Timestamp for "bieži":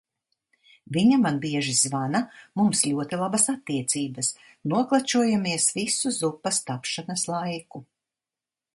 1.43-1.75